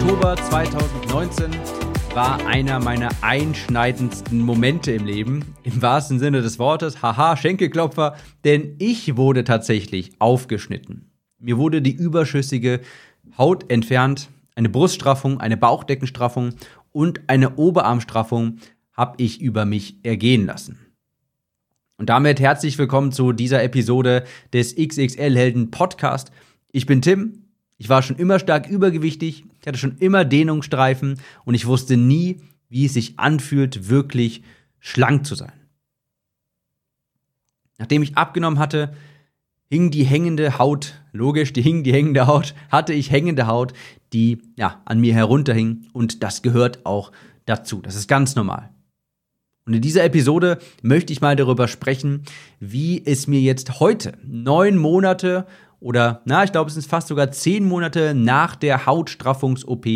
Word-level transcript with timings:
Oktober 0.00 0.34
2019 0.34 1.50
war 2.14 2.46
einer 2.46 2.80
meiner 2.80 3.10
einschneidendsten 3.20 4.40
Momente 4.40 4.92
im 4.92 5.04
Leben. 5.04 5.54
Im 5.62 5.82
wahrsten 5.82 6.18
Sinne 6.18 6.40
des 6.40 6.58
Wortes. 6.58 7.02
Haha, 7.02 7.36
Schenkelklopfer. 7.36 8.16
Denn 8.44 8.76
ich 8.78 9.18
wurde 9.18 9.44
tatsächlich 9.44 10.12
aufgeschnitten. 10.18 11.10
Mir 11.38 11.58
wurde 11.58 11.82
die 11.82 11.92
überschüssige 11.92 12.80
Haut 13.36 13.70
entfernt. 13.70 14.30
Eine 14.54 14.70
Bruststraffung, 14.70 15.38
eine 15.38 15.58
Bauchdeckenstraffung 15.58 16.54
und 16.92 17.20
eine 17.26 17.56
Oberarmstraffung 17.56 18.56
habe 18.94 19.22
ich 19.22 19.42
über 19.42 19.66
mich 19.66 19.98
ergehen 20.02 20.46
lassen. 20.46 20.78
Und 21.98 22.08
damit 22.08 22.40
herzlich 22.40 22.78
willkommen 22.78 23.12
zu 23.12 23.32
dieser 23.32 23.62
Episode 23.62 24.24
des 24.54 24.74
XXL 24.76 25.36
Helden 25.36 25.70
Podcast. 25.70 26.32
Ich 26.72 26.86
bin 26.86 27.02
Tim 27.02 27.50
ich 27.80 27.88
war 27.88 28.02
schon 28.02 28.16
immer 28.16 28.38
stark 28.38 28.68
übergewichtig, 28.68 29.44
ich 29.60 29.66
hatte 29.66 29.78
schon 29.78 29.98
immer 29.98 30.24
Dehnungsstreifen 30.24 31.20
und 31.44 31.54
ich 31.54 31.66
wusste 31.66 31.96
nie, 31.96 32.40
wie 32.68 32.86
es 32.86 32.94
sich 32.94 33.18
anfühlt, 33.18 33.88
wirklich 33.88 34.42
schlank 34.78 35.26
zu 35.26 35.34
sein. 35.34 35.52
Nachdem 37.78 38.02
ich 38.02 38.16
abgenommen 38.16 38.58
hatte, 38.58 38.94
hing 39.68 39.90
die 39.90 40.04
hängende 40.04 40.58
Haut, 40.58 40.94
logisch, 41.12 41.52
die 41.52 41.62
hing 41.62 41.82
die 41.82 41.92
hängende 41.92 42.26
Haut, 42.26 42.54
hatte 42.70 42.92
ich 42.92 43.10
hängende 43.10 43.46
Haut, 43.46 43.72
die 44.12 44.42
ja 44.56 44.82
an 44.84 45.00
mir 45.00 45.14
herunterhing 45.14 45.86
und 45.92 46.22
das 46.22 46.42
gehört 46.42 46.84
auch 46.84 47.12
dazu. 47.46 47.80
Das 47.80 47.94
ist 47.94 48.08
ganz 48.08 48.34
normal. 48.34 48.70
Und 49.66 49.74
in 49.74 49.82
dieser 49.82 50.04
Episode 50.04 50.58
möchte 50.82 51.12
ich 51.12 51.20
mal 51.20 51.36
darüber 51.36 51.68
sprechen, 51.68 52.24
wie 52.58 53.04
es 53.04 53.26
mir 53.26 53.40
jetzt 53.40 53.78
heute, 53.78 54.14
neun 54.24 54.76
Monate 54.76 55.46
oder, 55.80 56.20
na, 56.26 56.44
ich 56.44 56.52
glaube, 56.52 56.68
es 56.68 56.74
sind 56.74 56.86
fast 56.86 57.08
sogar 57.08 57.32
zehn 57.32 57.66
Monate 57.66 58.14
nach 58.14 58.54
der 58.54 58.84
Hautstraffungs-OP, 58.84 59.86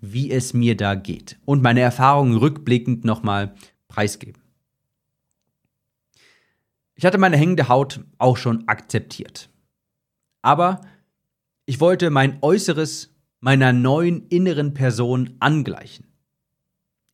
wie 0.00 0.30
es 0.30 0.54
mir 0.54 0.74
da 0.76 0.94
geht. 0.94 1.38
Und 1.44 1.62
meine 1.62 1.80
Erfahrungen 1.80 2.38
rückblickend 2.38 3.04
nochmal 3.04 3.54
preisgeben. 3.88 4.42
Ich 6.94 7.04
hatte 7.04 7.18
meine 7.18 7.36
hängende 7.36 7.68
Haut 7.68 8.00
auch 8.18 8.38
schon 8.38 8.66
akzeptiert. 8.68 9.50
Aber 10.40 10.80
ich 11.66 11.80
wollte 11.80 12.08
mein 12.10 12.38
Äußeres 12.40 13.14
meiner 13.40 13.74
neuen 13.74 14.26
inneren 14.28 14.72
Person 14.72 15.36
angleichen. 15.40 16.06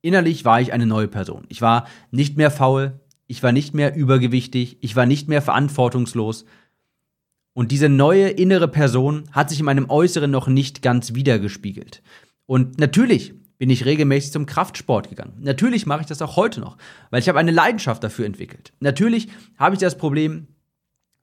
Innerlich 0.03 0.45
war 0.45 0.61
ich 0.61 0.73
eine 0.73 0.87
neue 0.87 1.09
Person. 1.09 1.47
Ich 1.49 1.61
war 1.61 1.89
nicht 2.11 2.37
mehr 2.37 2.51
faul, 2.51 3.01
ich 3.27 3.43
war 3.43 3.53
nicht 3.53 3.75
mehr 3.75 3.95
übergewichtig, 3.97 4.79
ich 4.81 4.97
war 4.97 5.07
nicht 5.07 5.29
mehr 5.29 5.43
verantwortungslos, 5.43 6.45
und 7.53 7.73
diese 7.73 7.89
neue 7.89 8.29
innere 8.29 8.69
Person 8.69 9.25
hat 9.33 9.51
sich 9.51 9.59
in 9.59 9.65
meinem 9.65 9.91
Äußeren 9.91 10.31
noch 10.31 10.47
nicht 10.47 10.83
ganz 10.83 11.15
wiedergespiegelt. 11.15 12.03
Und 12.47 12.79
natürlich 12.79 13.35
bin 13.59 13.71
ich 13.71 13.85
regelmäßig 13.85 14.33
zum 14.33 14.47
Kraftsport 14.47 15.11
gegangen. 15.11 15.37
Natürlich 15.41 15.85
mache 15.85 16.01
ich 16.01 16.07
das 16.07 16.23
auch 16.23 16.37
heute 16.37 16.61
noch, 16.61 16.79
weil 17.11 17.21
ich 17.21 17.29
habe 17.29 17.39
eine 17.39 17.51
Leidenschaft 17.51 18.03
dafür 18.03 18.25
entwickelt. 18.25 18.73
Natürlich 18.81 19.29
habe 19.59 19.75
ich 19.75 19.81
das 19.81 19.99
Problem 19.99 20.47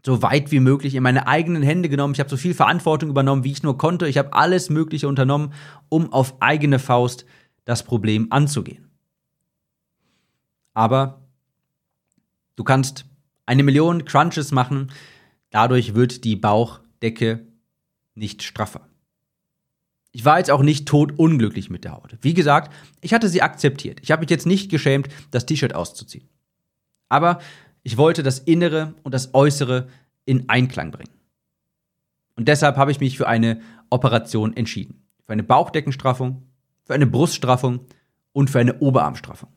so 0.05 0.21
weit 0.21 0.51
wie 0.51 0.59
möglich 0.59 0.95
in 0.95 1.03
meine 1.03 1.27
eigenen 1.27 1.63
Hände 1.63 1.89
genommen. 1.89 2.13
Ich 2.13 2.19
habe 2.19 2.29
so 2.29 2.37
viel 2.37 2.53
Verantwortung 2.53 3.09
übernommen, 3.09 3.43
wie 3.43 3.51
ich 3.51 3.63
nur 3.63 3.77
konnte. 3.77 4.07
Ich 4.07 4.17
habe 4.17 4.33
alles 4.33 4.69
Mögliche 4.69 5.07
unternommen, 5.07 5.53
um 5.89 6.13
auf 6.13 6.41
eigene 6.41 6.79
Faust 6.79 7.25
das 7.65 7.83
Problem 7.83 8.27
anzugehen. 8.29 8.89
Aber 10.73 11.27
du 12.55 12.63
kannst 12.63 13.05
eine 13.45 13.63
Million 13.63 14.05
Crunches 14.05 14.51
machen, 14.51 14.91
Dadurch 15.57 15.95
wird 15.95 16.23
die 16.23 16.35
Bauchdecke 16.35 17.47
nicht 18.13 18.43
straffer. 18.43 18.87
Ich 20.11 20.23
war 20.23 20.37
jetzt 20.37 20.51
auch 20.51 20.61
nicht 20.61 20.87
tot 20.87 21.13
unglücklich 21.17 21.71
mit 21.71 21.83
der 21.83 21.93
Haut. 21.93 22.15
Wie 22.21 22.35
gesagt, 22.35 22.71
ich 23.01 23.11
hatte 23.11 23.27
sie 23.27 23.41
akzeptiert. 23.41 23.99
Ich 24.03 24.11
habe 24.11 24.19
mich 24.19 24.29
jetzt 24.29 24.45
nicht 24.45 24.69
geschämt, 24.69 25.07
das 25.31 25.47
T-Shirt 25.47 25.73
auszuziehen. 25.73 26.29
Aber 27.09 27.39
ich 27.81 27.97
wollte 27.97 28.21
das 28.21 28.37
Innere 28.37 28.93
und 29.01 29.15
das 29.15 29.33
Äußere 29.33 29.87
in 30.25 30.47
Einklang 30.47 30.91
bringen. 30.91 31.15
Und 32.35 32.47
deshalb 32.47 32.77
habe 32.77 32.91
ich 32.91 32.99
mich 32.99 33.17
für 33.17 33.27
eine 33.27 33.59
Operation 33.89 34.55
entschieden. 34.55 35.07
Für 35.25 35.33
eine 35.33 35.41
Bauchdeckenstraffung, 35.41 36.43
für 36.83 36.93
eine 36.93 37.07
Bruststraffung 37.07 37.79
und 38.31 38.51
für 38.51 38.59
eine 38.59 38.77
Oberarmstraffung. 38.77 39.49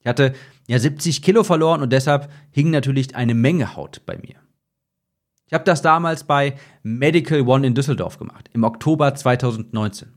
Ich 0.00 0.06
hatte 0.06 0.32
ja 0.66 0.78
70 0.78 1.20
Kilo 1.20 1.44
verloren 1.44 1.82
und 1.82 1.92
deshalb 1.92 2.32
hing 2.52 2.70
natürlich 2.70 3.14
eine 3.16 3.34
Menge 3.34 3.76
Haut 3.76 4.00
bei 4.06 4.16
mir. 4.16 4.36
Ich 5.48 5.54
habe 5.54 5.64
das 5.64 5.80
damals 5.80 6.24
bei 6.24 6.56
Medical 6.82 7.40
One 7.40 7.66
in 7.66 7.74
Düsseldorf 7.74 8.18
gemacht, 8.18 8.50
im 8.52 8.64
Oktober 8.64 9.14
2019. 9.14 10.12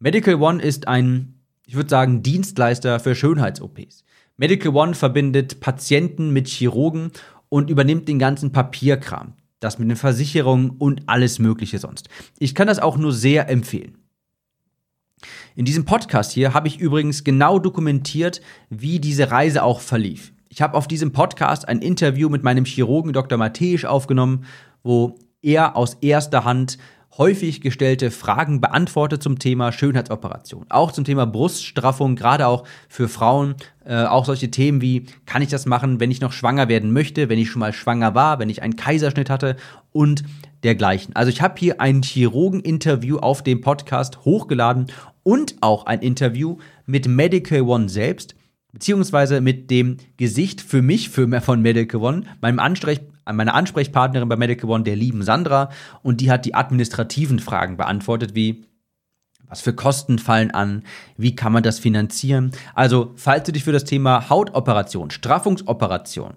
Medical 0.00 0.34
One 0.34 0.60
ist 0.60 0.88
ein, 0.88 1.40
ich 1.66 1.76
würde 1.76 1.88
sagen, 1.88 2.22
Dienstleister 2.24 2.98
für 2.98 3.14
Schönheits-OPs. 3.14 4.04
Medical 4.36 4.74
One 4.74 4.94
verbindet 4.94 5.60
Patienten 5.60 6.32
mit 6.32 6.48
Chirurgen 6.48 7.12
und 7.48 7.70
übernimmt 7.70 8.08
den 8.08 8.18
ganzen 8.18 8.50
Papierkram, 8.50 9.34
das 9.60 9.78
mit 9.78 9.88
den 9.88 9.96
Versicherungen 9.96 10.70
und 10.70 11.02
alles 11.06 11.38
Mögliche 11.38 11.78
sonst. 11.78 12.08
Ich 12.40 12.56
kann 12.56 12.66
das 12.66 12.80
auch 12.80 12.96
nur 12.96 13.12
sehr 13.12 13.48
empfehlen. 13.48 13.98
In 15.54 15.64
diesem 15.64 15.84
Podcast 15.84 16.32
hier 16.32 16.54
habe 16.54 16.66
ich 16.66 16.80
übrigens 16.80 17.22
genau 17.22 17.60
dokumentiert, 17.60 18.40
wie 18.68 18.98
diese 18.98 19.30
Reise 19.30 19.62
auch 19.62 19.80
verlief. 19.80 20.32
Ich 20.48 20.62
habe 20.62 20.76
auf 20.76 20.88
diesem 20.88 21.12
Podcast 21.12 21.68
ein 21.68 21.80
Interview 21.80 22.28
mit 22.28 22.42
meinem 22.42 22.64
Chirurgen 22.64 23.12
Dr. 23.12 23.36
Matthäisch 23.38 23.84
aufgenommen, 23.84 24.44
wo 24.82 25.18
er 25.42 25.76
aus 25.76 25.94
erster 26.00 26.44
Hand 26.44 26.78
häufig 27.18 27.60
gestellte 27.60 28.10
Fragen 28.10 28.60
beantwortet 28.60 29.22
zum 29.22 29.38
Thema 29.38 29.72
Schönheitsoperation. 29.72 30.66
Auch 30.68 30.92
zum 30.92 31.04
Thema 31.04 31.26
Bruststraffung, 31.26 32.16
gerade 32.16 32.46
auch 32.46 32.64
für 32.88 33.08
Frauen. 33.08 33.56
Äh, 33.84 34.04
auch 34.04 34.24
solche 34.24 34.50
Themen 34.50 34.80
wie, 34.80 35.06
kann 35.26 35.42
ich 35.42 35.48
das 35.48 35.66
machen, 35.66 36.00
wenn 36.00 36.10
ich 36.10 36.20
noch 36.20 36.32
schwanger 36.32 36.68
werden 36.68 36.92
möchte, 36.92 37.28
wenn 37.28 37.38
ich 37.38 37.50
schon 37.50 37.60
mal 37.60 37.72
schwanger 37.72 38.14
war, 38.14 38.38
wenn 38.38 38.50
ich 38.50 38.62
einen 38.62 38.76
Kaiserschnitt 38.76 39.30
hatte 39.30 39.56
und 39.92 40.22
dergleichen. 40.62 41.14
Also 41.16 41.30
ich 41.30 41.42
habe 41.42 41.54
hier 41.58 41.80
ein 41.80 42.02
Chirurgen-Interview 42.02 43.18
auf 43.18 43.42
dem 43.42 43.60
Podcast 43.60 44.24
hochgeladen 44.24 44.86
und 45.24 45.56
auch 45.60 45.86
ein 45.86 46.00
Interview 46.00 46.58
mit 46.86 47.08
Medical 47.08 47.62
One 47.62 47.88
selbst 47.88 48.34
beziehungsweise 48.72 49.40
mit 49.40 49.70
dem 49.70 49.96
Gesicht 50.16 50.60
für 50.60 50.82
mich 50.82 51.10
für, 51.10 51.40
von 51.40 51.62
Medical 51.62 52.00
One, 52.00 52.22
meinem 52.40 52.58
Ansprech, 52.58 53.00
meiner 53.30 53.54
Ansprechpartnerin 53.54 54.28
bei 54.28 54.36
Medical 54.36 54.70
One, 54.70 54.84
der 54.84 54.96
lieben 54.96 55.22
Sandra, 55.22 55.70
und 56.02 56.20
die 56.20 56.30
hat 56.30 56.44
die 56.44 56.54
administrativen 56.54 57.38
Fragen 57.38 57.76
beantwortet, 57.76 58.34
wie 58.34 58.64
was 59.50 59.62
für 59.62 59.72
Kosten 59.72 60.18
fallen 60.18 60.50
an? 60.50 60.82
Wie 61.16 61.34
kann 61.34 61.52
man 61.52 61.62
das 61.62 61.78
finanzieren? 61.78 62.52
Also, 62.74 63.12
falls 63.16 63.44
du 63.44 63.52
dich 63.52 63.64
für 63.64 63.72
das 63.72 63.84
Thema 63.84 64.28
Hautoperation, 64.28 65.10
Straffungsoperation 65.10 66.34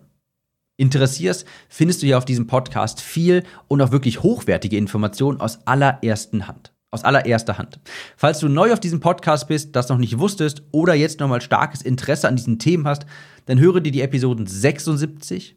interessierst, 0.77 1.45
findest 1.67 2.01
du 2.01 2.05
hier 2.07 2.17
auf 2.17 2.25
diesem 2.25 2.47
Podcast 2.47 3.01
viel 3.01 3.43
und 3.67 3.81
auch 3.81 3.91
wirklich 3.91 4.23
hochwertige 4.23 4.77
Informationen 4.77 5.41
aus 5.41 5.67
allerersten 5.67 6.47
Hand 6.47 6.70
aus 6.91 7.05
allererster 7.05 7.57
Hand. 7.57 7.79
Falls 8.17 8.39
du 8.39 8.49
neu 8.49 8.73
auf 8.73 8.79
diesem 8.79 8.99
Podcast 8.99 9.47
bist, 9.47 9.75
das 9.75 9.89
noch 9.89 9.97
nicht 9.97 10.19
wusstest 10.19 10.63
oder 10.71 10.93
jetzt 10.93 11.21
nochmal 11.21 11.41
starkes 11.41 11.81
Interesse 11.81 12.27
an 12.27 12.35
diesen 12.35 12.59
Themen 12.59 12.85
hast, 12.85 13.05
dann 13.45 13.59
höre 13.59 13.79
dir 13.79 13.91
die 13.91 14.01
Episoden 14.01 14.45
76, 14.45 15.55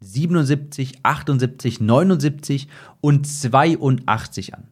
77, 0.00 0.98
78, 1.02 1.80
79 1.80 2.68
und 3.00 3.26
82 3.26 4.54
an. 4.54 4.68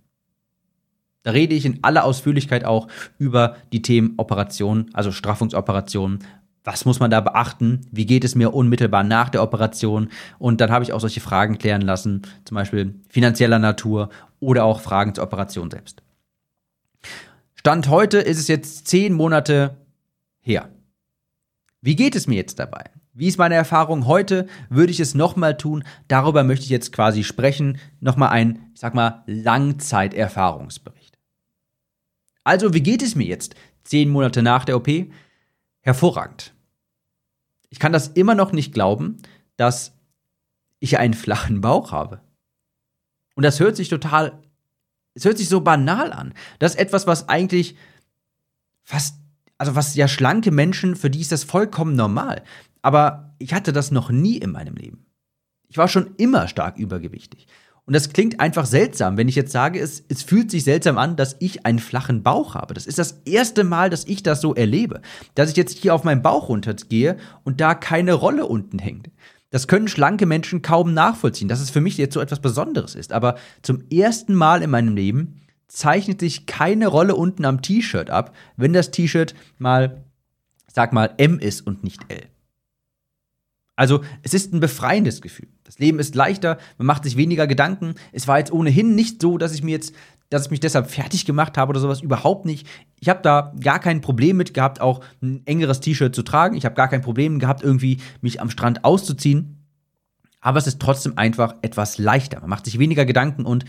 Da 1.22 1.30
rede 1.30 1.54
ich 1.54 1.66
in 1.66 1.84
aller 1.84 2.04
Ausführlichkeit 2.04 2.64
auch 2.64 2.88
über 3.18 3.56
die 3.72 3.82
Themen 3.82 4.14
Operation, 4.16 4.90
also 4.92 5.12
Straffungsoperationen. 5.12 6.20
Was 6.64 6.84
muss 6.84 7.00
man 7.00 7.10
da 7.10 7.20
beachten? 7.20 7.80
Wie 7.90 8.06
geht 8.06 8.24
es 8.24 8.34
mir 8.34 8.54
unmittelbar 8.54 9.02
nach 9.04 9.28
der 9.28 9.42
Operation? 9.42 10.08
Und 10.38 10.60
dann 10.60 10.70
habe 10.70 10.84
ich 10.84 10.92
auch 10.92 11.00
solche 11.00 11.20
Fragen 11.20 11.58
klären 11.58 11.82
lassen, 11.82 12.22
zum 12.44 12.54
Beispiel 12.54 12.94
finanzieller 13.08 13.58
Natur 13.58 14.10
oder 14.42 14.64
auch 14.64 14.80
Fragen 14.80 15.14
zur 15.14 15.24
Operation 15.24 15.70
selbst. 15.70 16.02
Stand 17.54 17.88
heute 17.88 18.18
ist 18.18 18.38
es 18.38 18.48
jetzt 18.48 18.88
zehn 18.88 19.12
Monate 19.12 19.76
her. 20.40 20.68
Wie 21.80 21.94
geht 21.94 22.16
es 22.16 22.26
mir 22.26 22.34
jetzt 22.34 22.58
dabei? 22.58 22.90
Wie 23.14 23.28
ist 23.28 23.38
meine 23.38 23.54
Erfahrung 23.54 24.06
heute? 24.06 24.48
Würde 24.68 24.90
ich 24.90 24.98
es 24.98 25.14
nochmal 25.14 25.56
tun? 25.56 25.84
Darüber 26.08 26.42
möchte 26.42 26.64
ich 26.64 26.70
jetzt 26.70 26.92
quasi 26.92 27.22
sprechen. 27.22 27.78
Nochmal 28.00 28.30
ein, 28.30 28.70
ich 28.74 28.80
sag 28.80 28.94
mal, 28.94 29.22
Langzeiterfahrungsbericht. 29.26 31.18
Also, 32.42 32.74
wie 32.74 32.82
geht 32.82 33.02
es 33.02 33.14
mir 33.14 33.26
jetzt? 33.26 33.54
Zehn 33.84 34.08
Monate 34.08 34.42
nach 34.42 34.64
der 34.64 34.76
OP? 34.76 34.88
Hervorragend. 35.82 36.52
Ich 37.70 37.78
kann 37.78 37.92
das 37.92 38.08
immer 38.08 38.34
noch 38.34 38.50
nicht 38.50 38.74
glauben, 38.74 39.18
dass 39.56 39.96
ich 40.80 40.98
einen 40.98 41.14
flachen 41.14 41.60
Bauch 41.60 41.92
habe. 41.92 42.22
Und 43.42 43.46
das 43.46 43.58
hört 43.58 43.74
sich 43.74 43.88
total, 43.88 44.40
es 45.14 45.24
hört 45.24 45.36
sich 45.36 45.48
so 45.48 45.62
banal 45.62 46.12
an. 46.12 46.32
Das 46.60 46.74
ist 46.74 46.78
etwas, 46.78 47.08
was 47.08 47.28
eigentlich 47.28 47.74
fast, 48.84 49.16
also 49.58 49.74
was 49.74 49.96
ja 49.96 50.06
schlanke 50.06 50.52
Menschen, 50.52 50.94
für 50.94 51.10
die 51.10 51.20
ist 51.20 51.32
das 51.32 51.42
vollkommen 51.42 51.96
normal. 51.96 52.44
Aber 52.82 53.34
ich 53.40 53.52
hatte 53.52 53.72
das 53.72 53.90
noch 53.90 54.10
nie 54.10 54.36
in 54.36 54.52
meinem 54.52 54.76
Leben. 54.76 55.06
Ich 55.66 55.76
war 55.76 55.88
schon 55.88 56.14
immer 56.18 56.46
stark 56.46 56.78
übergewichtig. 56.78 57.48
Und 57.84 57.94
das 57.94 58.10
klingt 58.10 58.38
einfach 58.38 58.64
seltsam, 58.64 59.16
wenn 59.16 59.26
ich 59.26 59.34
jetzt 59.34 59.50
sage, 59.50 59.80
es, 59.80 60.04
es 60.08 60.22
fühlt 60.22 60.52
sich 60.52 60.62
seltsam 60.62 60.96
an, 60.96 61.16
dass 61.16 61.34
ich 61.40 61.66
einen 61.66 61.80
flachen 61.80 62.22
Bauch 62.22 62.54
habe. 62.54 62.74
Das 62.74 62.86
ist 62.86 63.00
das 63.00 63.22
erste 63.24 63.64
Mal, 63.64 63.90
dass 63.90 64.04
ich 64.04 64.22
das 64.22 64.40
so 64.40 64.54
erlebe. 64.54 65.02
Dass 65.34 65.50
ich 65.50 65.56
jetzt 65.56 65.76
hier 65.78 65.96
auf 65.96 66.04
meinen 66.04 66.22
Bauch 66.22 66.48
runtergehe 66.48 67.16
und 67.42 67.60
da 67.60 67.74
keine 67.74 68.12
Rolle 68.12 68.46
unten 68.46 68.78
hängt. 68.78 69.10
Das 69.52 69.68
können 69.68 69.86
schlanke 69.86 70.24
Menschen 70.24 70.62
kaum 70.62 70.94
nachvollziehen, 70.94 71.46
dass 71.46 71.60
es 71.60 71.68
für 71.68 71.82
mich 71.82 71.98
jetzt 71.98 72.14
so 72.14 72.20
etwas 72.20 72.40
Besonderes 72.40 72.94
ist. 72.94 73.12
Aber 73.12 73.36
zum 73.60 73.84
ersten 73.90 74.34
Mal 74.34 74.62
in 74.62 74.70
meinem 74.70 74.96
Leben 74.96 75.42
zeichnet 75.68 76.20
sich 76.20 76.46
keine 76.46 76.86
Rolle 76.86 77.14
unten 77.14 77.44
am 77.44 77.60
T-Shirt 77.60 78.08
ab, 78.08 78.34
wenn 78.56 78.72
das 78.72 78.90
T-Shirt 78.90 79.34
mal, 79.58 80.04
sag 80.72 80.94
mal, 80.94 81.12
M 81.18 81.38
ist 81.38 81.66
und 81.66 81.84
nicht 81.84 82.00
L. 82.08 82.22
Also 83.76 84.02
es 84.22 84.32
ist 84.32 84.54
ein 84.54 84.60
befreiendes 84.60 85.20
Gefühl. 85.20 85.48
Das 85.64 85.78
Leben 85.78 85.98
ist 85.98 86.14
leichter, 86.14 86.58
man 86.78 86.86
macht 86.86 87.04
sich 87.04 87.18
weniger 87.18 87.46
Gedanken. 87.46 87.94
Es 88.12 88.26
war 88.28 88.38
jetzt 88.38 88.52
ohnehin 88.52 88.94
nicht 88.94 89.20
so, 89.20 89.36
dass 89.36 89.54
ich 89.54 89.62
mir 89.62 89.72
jetzt, 89.72 89.94
dass 90.32 90.46
ich 90.46 90.50
mich 90.50 90.60
deshalb 90.60 90.90
fertig 90.90 91.26
gemacht 91.26 91.58
habe 91.58 91.70
oder 91.70 91.80
sowas, 91.80 92.00
überhaupt 92.00 92.46
nicht. 92.46 92.66
Ich 93.00 93.08
habe 93.08 93.20
da 93.22 93.52
gar 93.60 93.78
kein 93.78 94.00
Problem 94.00 94.36
mit 94.38 94.54
gehabt, 94.54 94.80
auch 94.80 95.04
ein 95.20 95.42
engeres 95.46 95.80
T-Shirt 95.80 96.14
zu 96.14 96.22
tragen. 96.22 96.56
Ich 96.56 96.64
habe 96.64 96.74
gar 96.74 96.88
kein 96.88 97.02
Problem 97.02 97.38
gehabt, 97.38 97.62
irgendwie 97.62 97.98
mich 98.22 98.40
am 98.40 98.48
Strand 98.48 98.84
auszuziehen. 98.84 99.58
Aber 100.40 100.58
es 100.58 100.66
ist 100.66 100.80
trotzdem 100.80 101.18
einfach 101.18 101.56
etwas 101.60 101.98
leichter. 101.98 102.40
Man 102.40 102.50
macht 102.50 102.64
sich 102.64 102.78
weniger 102.78 103.04
Gedanken 103.04 103.44
und 103.44 103.66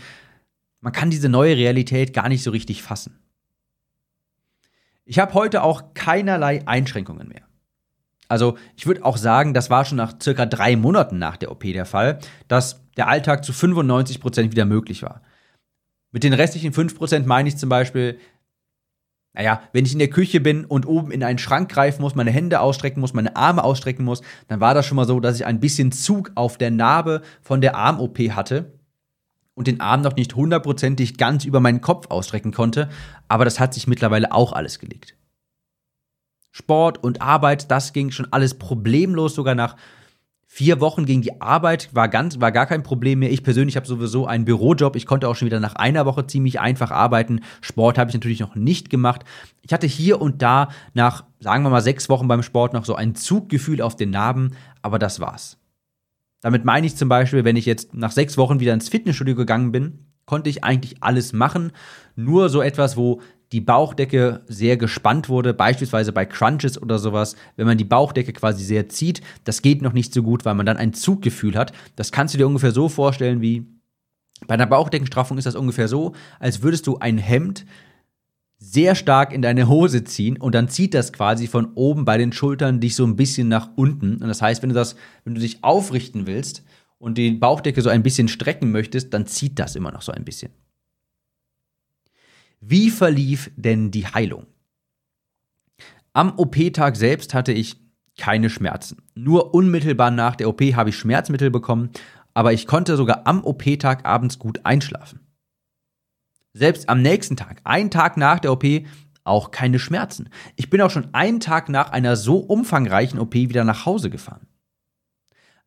man 0.80 0.92
kann 0.92 1.10
diese 1.10 1.28
neue 1.28 1.56
Realität 1.56 2.14
gar 2.14 2.28
nicht 2.28 2.42
so 2.42 2.50
richtig 2.50 2.82
fassen. 2.82 3.18
Ich 5.04 5.18
habe 5.18 5.34
heute 5.34 5.62
auch 5.62 5.92
keinerlei 5.92 6.66
Einschränkungen 6.66 7.28
mehr. 7.28 7.42
Also 8.28 8.56
ich 8.74 8.86
würde 8.86 9.04
auch 9.04 9.18
sagen, 9.18 9.52
das 9.52 9.68
war 9.68 9.84
schon 9.84 9.98
nach 9.98 10.14
circa 10.20 10.46
drei 10.46 10.76
Monaten 10.76 11.18
nach 11.18 11.36
der 11.36 11.52
OP 11.52 11.62
der 11.64 11.84
Fall, 11.84 12.18
dass 12.48 12.80
der 12.96 13.08
Alltag 13.08 13.44
zu 13.44 13.52
95 13.52 14.20
Prozent 14.20 14.50
wieder 14.50 14.64
möglich 14.64 15.02
war. 15.02 15.20
Mit 16.14 16.22
den 16.22 16.32
restlichen 16.32 16.72
5% 16.72 17.26
meine 17.26 17.48
ich 17.48 17.56
zum 17.56 17.68
Beispiel, 17.68 18.20
naja, 19.32 19.60
wenn 19.72 19.84
ich 19.84 19.94
in 19.94 19.98
der 19.98 20.10
Küche 20.10 20.40
bin 20.40 20.64
und 20.64 20.86
oben 20.86 21.10
in 21.10 21.24
einen 21.24 21.38
Schrank 21.38 21.68
greifen 21.68 22.02
muss, 22.02 22.14
meine 22.14 22.30
Hände 22.30 22.60
ausstrecken 22.60 23.00
muss, 23.00 23.14
meine 23.14 23.34
Arme 23.34 23.64
ausstrecken 23.64 24.04
muss, 24.04 24.22
dann 24.46 24.60
war 24.60 24.74
das 24.74 24.86
schon 24.86 24.94
mal 24.94 25.08
so, 25.08 25.18
dass 25.18 25.34
ich 25.34 25.44
ein 25.44 25.58
bisschen 25.58 25.90
Zug 25.90 26.30
auf 26.36 26.56
der 26.56 26.70
Narbe 26.70 27.22
von 27.42 27.60
der 27.60 27.74
Arm-OP 27.74 28.16
hatte 28.30 28.78
und 29.54 29.66
den 29.66 29.80
Arm 29.80 30.02
noch 30.02 30.14
nicht 30.14 30.36
hundertprozentig 30.36 31.18
ganz 31.18 31.44
über 31.44 31.58
meinen 31.58 31.80
Kopf 31.80 32.06
ausstrecken 32.12 32.52
konnte, 32.52 32.90
aber 33.26 33.44
das 33.44 33.58
hat 33.58 33.74
sich 33.74 33.88
mittlerweile 33.88 34.30
auch 34.30 34.52
alles 34.52 34.78
gelegt. 34.78 35.16
Sport 36.52 37.02
und 37.02 37.22
Arbeit, 37.22 37.72
das 37.72 37.92
ging 37.92 38.12
schon 38.12 38.32
alles 38.32 38.54
problemlos, 38.56 39.34
sogar 39.34 39.56
nach 39.56 39.74
vier 40.54 40.80
Wochen 40.80 41.04
ging 41.04 41.20
die 41.20 41.40
Arbeit, 41.40 41.88
war, 41.94 42.08
ganz, 42.08 42.38
war 42.38 42.52
gar 42.52 42.66
kein 42.66 42.84
Problem 42.84 43.18
mehr. 43.18 43.32
Ich 43.32 43.42
persönlich 43.42 43.74
habe 43.74 43.88
sowieso 43.88 44.28
einen 44.28 44.44
Bürojob, 44.44 44.94
ich 44.94 45.04
konnte 45.04 45.28
auch 45.28 45.34
schon 45.34 45.46
wieder 45.46 45.58
nach 45.58 45.74
einer 45.74 46.06
Woche 46.06 46.28
ziemlich 46.28 46.60
einfach 46.60 46.92
arbeiten. 46.92 47.40
Sport 47.60 47.98
habe 47.98 48.10
ich 48.10 48.14
natürlich 48.14 48.38
noch 48.38 48.54
nicht 48.54 48.88
gemacht. 48.88 49.24
Ich 49.62 49.72
hatte 49.72 49.88
hier 49.88 50.22
und 50.22 50.42
da 50.42 50.68
nach, 50.92 51.24
sagen 51.40 51.64
wir 51.64 51.70
mal, 51.70 51.80
sechs 51.80 52.08
Wochen 52.08 52.28
beim 52.28 52.44
Sport 52.44 52.72
noch 52.72 52.84
so 52.84 52.94
ein 52.94 53.16
Zuggefühl 53.16 53.82
auf 53.82 53.96
den 53.96 54.10
Narben, 54.10 54.52
aber 54.80 55.00
das 55.00 55.18
war's. 55.18 55.58
Damit 56.40 56.64
meine 56.64 56.86
ich 56.86 56.94
zum 56.94 57.08
Beispiel, 57.08 57.44
wenn 57.44 57.56
ich 57.56 57.66
jetzt 57.66 57.92
nach 57.92 58.12
sechs 58.12 58.38
Wochen 58.38 58.60
wieder 58.60 58.74
ins 58.74 58.88
Fitnessstudio 58.88 59.34
gegangen 59.34 59.72
bin, 59.72 60.06
konnte 60.24 60.50
ich 60.50 60.62
eigentlich 60.62 61.02
alles 61.02 61.32
machen. 61.32 61.72
Nur 62.14 62.48
so 62.48 62.62
etwas, 62.62 62.96
wo 62.96 63.20
die 63.54 63.60
Bauchdecke 63.60 64.40
sehr 64.48 64.76
gespannt 64.76 65.28
wurde, 65.28 65.54
beispielsweise 65.54 66.10
bei 66.10 66.26
Crunches 66.26 66.80
oder 66.82 66.98
sowas, 66.98 67.36
wenn 67.54 67.68
man 67.68 67.78
die 67.78 67.84
Bauchdecke 67.84 68.32
quasi 68.32 68.64
sehr 68.64 68.88
zieht, 68.88 69.20
das 69.44 69.62
geht 69.62 69.80
noch 69.80 69.92
nicht 69.92 70.12
so 70.12 70.24
gut, 70.24 70.44
weil 70.44 70.56
man 70.56 70.66
dann 70.66 70.76
ein 70.76 70.92
Zuggefühl 70.92 71.54
hat. 71.54 71.72
Das 71.94 72.10
kannst 72.10 72.34
du 72.34 72.38
dir 72.38 72.48
ungefähr 72.48 72.72
so 72.72 72.88
vorstellen 72.88 73.40
wie 73.40 73.64
bei 74.48 74.54
einer 74.54 74.66
Bauchdeckenstraffung 74.66 75.38
ist 75.38 75.44
das 75.44 75.54
ungefähr 75.54 75.86
so, 75.86 76.14
als 76.40 76.62
würdest 76.62 76.88
du 76.88 76.98
ein 76.98 77.16
Hemd 77.16 77.64
sehr 78.58 78.96
stark 78.96 79.32
in 79.32 79.40
deine 79.40 79.68
Hose 79.68 80.02
ziehen 80.02 80.36
und 80.36 80.52
dann 80.52 80.68
zieht 80.68 80.92
das 80.92 81.12
quasi 81.12 81.46
von 81.46 81.74
oben 81.74 82.04
bei 82.04 82.18
den 82.18 82.32
Schultern 82.32 82.80
dich 82.80 82.96
so 82.96 83.06
ein 83.06 83.14
bisschen 83.14 83.46
nach 83.46 83.70
unten. 83.76 84.14
Und 84.14 84.26
das 84.26 84.42
heißt, 84.42 84.62
wenn 84.62 84.70
du 84.70 84.74
das, 84.74 84.96
wenn 85.22 85.36
du 85.36 85.40
dich 85.40 85.62
aufrichten 85.62 86.26
willst 86.26 86.64
und 86.98 87.18
die 87.18 87.30
Bauchdecke 87.30 87.82
so 87.82 87.88
ein 87.88 88.02
bisschen 88.02 88.26
strecken 88.26 88.72
möchtest, 88.72 89.14
dann 89.14 89.26
zieht 89.26 89.60
das 89.60 89.76
immer 89.76 89.92
noch 89.92 90.02
so 90.02 90.10
ein 90.10 90.24
bisschen. 90.24 90.50
Wie 92.66 92.88
verlief 92.88 93.50
denn 93.56 93.90
die 93.90 94.06
Heilung? 94.06 94.46
Am 96.14 96.38
OP-Tag 96.38 96.96
selbst 96.96 97.34
hatte 97.34 97.52
ich 97.52 97.78
keine 98.16 98.48
Schmerzen. 98.48 99.02
Nur 99.14 99.52
unmittelbar 99.52 100.10
nach 100.10 100.34
der 100.34 100.48
OP 100.48 100.62
habe 100.62 100.88
ich 100.88 100.96
Schmerzmittel 100.96 101.50
bekommen, 101.50 101.90
aber 102.32 102.54
ich 102.54 102.66
konnte 102.66 102.96
sogar 102.96 103.26
am 103.26 103.44
OP-Tag 103.44 104.06
abends 104.06 104.38
gut 104.38 104.64
einschlafen. 104.64 105.20
Selbst 106.54 106.88
am 106.88 107.02
nächsten 107.02 107.36
Tag, 107.36 107.60
einen 107.64 107.90
Tag 107.90 108.16
nach 108.16 108.38
der 108.38 108.52
OP, 108.52 108.64
auch 109.24 109.50
keine 109.50 109.78
Schmerzen. 109.78 110.30
Ich 110.56 110.70
bin 110.70 110.80
auch 110.80 110.90
schon 110.90 111.12
einen 111.12 111.40
Tag 111.40 111.68
nach 111.68 111.90
einer 111.90 112.16
so 112.16 112.38
umfangreichen 112.38 113.18
OP 113.18 113.34
wieder 113.34 113.64
nach 113.64 113.84
Hause 113.84 114.08
gefahren. 114.08 114.46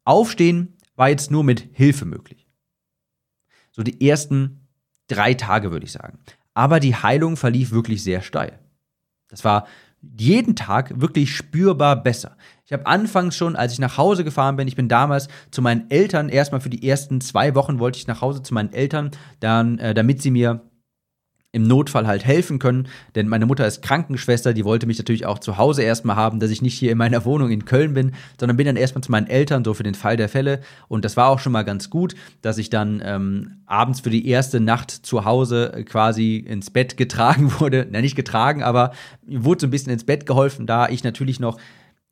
Aufstehen 0.03 0.77
war 0.95 1.09
jetzt 1.09 1.29
nur 1.29 1.43
mit 1.43 1.69
Hilfe 1.73 2.05
möglich. 2.05 2.47
So 3.69 3.83
die 3.83 4.07
ersten 4.09 4.67
drei 5.07 5.35
Tage 5.35 5.71
würde 5.71 5.85
ich 5.85 5.91
sagen 5.91 6.17
aber 6.57 6.79
die 6.79 6.95
Heilung 6.95 7.37
verlief 7.37 7.69
wirklich 7.69 8.03
sehr 8.03 8.23
steil. 8.23 8.57
Das 9.29 9.45
war 9.45 9.67
jeden 10.01 10.55
Tag 10.55 10.99
wirklich 10.99 11.35
spürbar 11.35 12.01
besser. 12.01 12.35
Ich 12.65 12.73
habe 12.73 12.87
anfangs 12.87 13.35
schon, 13.35 13.55
als 13.55 13.73
ich 13.73 13.79
nach 13.79 13.97
Hause 13.97 14.23
gefahren 14.23 14.55
bin, 14.55 14.67
ich 14.67 14.75
bin 14.75 14.89
damals 14.89 15.27
zu 15.51 15.61
meinen 15.61 15.91
Eltern, 15.91 16.29
erstmal 16.29 16.59
für 16.59 16.71
die 16.71 16.87
ersten 16.87 17.21
zwei 17.21 17.53
Wochen 17.53 17.77
wollte 17.77 17.99
ich 17.99 18.07
nach 18.07 18.21
Hause 18.21 18.41
zu 18.41 18.55
meinen 18.55 18.73
Eltern, 18.73 19.11
dann, 19.39 19.77
äh, 19.77 19.93
damit 19.93 20.23
sie 20.23 20.31
mir 20.31 20.61
im 21.57 21.63
Notfall 21.63 22.07
halt 22.07 22.23
helfen 22.23 22.59
können. 22.59 22.87
Denn 23.15 23.27
meine 23.27 23.45
Mutter 23.45 23.67
ist 23.67 23.81
Krankenschwester, 23.81 24.53
die 24.53 24.63
wollte 24.63 24.87
mich 24.87 24.97
natürlich 24.97 25.25
auch 25.25 25.39
zu 25.39 25.57
Hause 25.57 25.83
erstmal 25.83 26.15
haben, 26.15 26.39
dass 26.39 26.51
ich 26.51 26.61
nicht 26.61 26.77
hier 26.77 26.91
in 26.91 26.97
meiner 26.97 27.25
Wohnung 27.25 27.49
in 27.49 27.65
Köln 27.65 27.93
bin, 27.93 28.13
sondern 28.39 28.55
bin 28.55 28.67
dann 28.67 28.77
erstmal 28.77 29.03
zu 29.03 29.11
meinen 29.11 29.27
Eltern, 29.27 29.65
so 29.65 29.73
für 29.73 29.83
den 29.83 29.95
Fall 29.95 30.15
der 30.15 30.29
Fälle. 30.29 30.61
Und 30.87 31.03
das 31.03 31.17
war 31.17 31.27
auch 31.29 31.39
schon 31.39 31.51
mal 31.51 31.63
ganz 31.63 31.89
gut, 31.89 32.15
dass 32.41 32.57
ich 32.57 32.69
dann 32.69 33.01
ähm, 33.03 33.57
abends 33.65 34.01
für 34.01 34.09
die 34.09 34.27
erste 34.27 34.59
Nacht 34.59 34.91
zu 34.91 35.25
Hause 35.25 35.83
quasi 35.85 36.37
ins 36.37 36.69
Bett 36.69 36.95
getragen 36.95 37.51
wurde. 37.59 37.87
Na, 37.89 38.01
nicht 38.01 38.15
getragen, 38.15 38.63
aber 38.63 38.91
wurde 39.27 39.61
so 39.61 39.67
ein 39.67 39.71
bisschen 39.71 39.91
ins 39.91 40.05
Bett 40.05 40.25
geholfen, 40.25 40.67
da 40.67 40.87
ich 40.87 41.03
natürlich 41.03 41.39
noch 41.39 41.57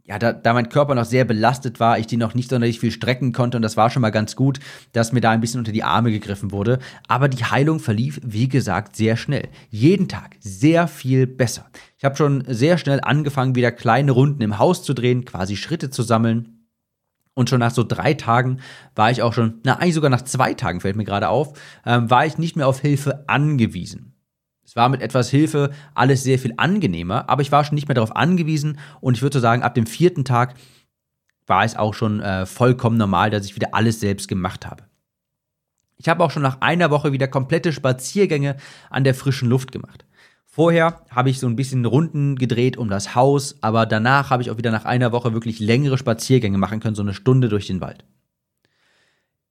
ja, 0.08 0.20
da, 0.20 0.34
da 0.34 0.54
mein 0.54 0.70
Körper 0.70 0.94
noch 0.94 1.06
sehr 1.06 1.26
belastet 1.26 1.80
war, 1.80 1.98
ich 1.98 2.06
die 2.06 2.18
noch 2.18 2.36
nicht 2.36 2.50
sonderlich 2.50 2.80
viel 2.80 2.92
strecken 2.92 3.34
konnte 3.34 3.58
und 3.58 3.64
das 3.64 3.76
war 3.76 3.90
schon 3.90 4.02
mal 4.02 4.12
ganz 4.12 4.36
gut, 4.36 4.60
dass 4.92 5.12
mir 5.12 5.22
da 5.22 5.32
ein 5.32 5.42
bisschen 5.42 5.60
unter 5.60 5.72
die 5.72 5.84
Arme 5.84 6.12
gegriffen 6.12 6.52
wurde. 6.52 6.78
Aber 7.08 7.28
die 7.28 7.44
Heilung 7.44 7.80
verlief, 7.80 8.22
wie 8.24 8.48
gesagt, 8.48 8.96
sehr 8.96 9.18
schnell. 9.18 9.50
Jeden 9.72 10.08
Tag 10.08 10.36
sehr 10.40 10.88
viel 10.88 11.26
besser. 11.26 11.66
Ich 11.98 12.06
habe 12.06 12.16
schon 12.16 12.44
sehr 12.48 12.78
schnell 12.78 13.00
angefangen, 13.02 13.56
wieder 13.56 13.72
kleine 13.72 14.12
Runden 14.12 14.44
im 14.44 14.60
Haus 14.60 14.84
zu 14.84 14.94
drehen, 14.94 15.26
quasi 15.26 15.56
Schritte 15.56 15.90
zu 15.90 16.04
sammeln. 16.04 16.68
Und 17.34 17.50
schon 17.50 17.60
nach 17.60 17.72
so 17.72 17.84
drei 17.84 18.14
Tagen 18.14 18.60
war 18.94 19.12
ich 19.12 19.22
auch 19.22 19.34
schon, 19.34 19.60
na 19.64 19.80
eigentlich 19.80 19.96
sogar 19.96 20.12
nach 20.12 20.22
zwei 20.22 20.54
Tagen 20.54 20.82
fällt 20.82 20.96
mir 20.96 21.04
gerade 21.04 21.30
auf, 21.30 21.60
ähm, 21.86 22.10
war 22.10 22.26
ich 22.26 22.38
nicht 22.38 22.56
mehr 22.56 22.68
auf 22.68 22.80
Hilfe 22.80 23.28
angewiesen. 23.28 24.15
Es 24.66 24.76
war 24.76 24.90
mit 24.90 25.02
etwas 25.02 25.30
Hilfe 25.30 25.72
alles 25.94 26.24
sehr 26.24 26.40
viel 26.40 26.54
angenehmer, 26.58 27.30
aber 27.30 27.44
ich 27.44 27.52
war 27.52 27.64
schon 27.64 27.76
nicht 27.76 27.88
mehr 27.88 27.96
darauf 27.96 28.16
angewiesen 28.16 28.80
und 29.00 29.16
ich 29.16 29.22
würde 29.22 29.40
sagen, 29.40 29.62
ab 29.62 29.76
dem 29.76 29.86
vierten 29.86 30.26
Tag 30.26 30.56
war 31.46 31.64
es 31.64 31.76
auch 31.76 31.94
schon 31.94 32.20
äh, 32.20 32.46
vollkommen 32.46 32.98
normal, 32.98 33.30
dass 33.30 33.46
ich 33.46 33.56
wieder 33.56 33.76
alles 33.76 34.00
selbst 34.00 34.28
gemacht 34.28 34.66
habe. 34.66 34.84
Ich 35.98 36.10
habe 36.10 36.24
auch 36.24 36.32
schon 36.32 36.42
nach 36.42 36.62
einer 36.62 36.90
Woche 36.90 37.12
wieder 37.12 37.28
komplette 37.28 37.72
Spaziergänge 37.72 38.58
an 38.90 39.04
der 39.04 39.16
frischen 39.16 39.48
Luft 39.50 39.72
gemacht. 39.72 40.06
Vorher 40.46 41.02
habe 41.10 41.30
ich 41.30 41.40
so 41.40 41.48
ein 41.48 41.56
bisschen 41.56 41.86
Runden 41.86 42.38
gedreht 42.38 42.78
um 42.78 42.90
das 42.90 43.14
Haus, 43.14 43.58
aber 43.62 43.86
danach 43.86 44.30
habe 44.30 44.42
ich 44.42 44.50
auch 44.50 44.58
wieder 44.58 44.72
nach 44.72 44.86
einer 44.86 45.12
Woche 45.12 45.34
wirklich 45.34 45.60
längere 45.60 45.98
Spaziergänge 45.98 46.58
machen 46.58 46.80
können, 46.80 46.96
so 46.96 47.02
eine 47.02 47.14
Stunde 47.14 47.50
durch 47.50 47.68
den 47.68 47.82
Wald. 47.82 48.06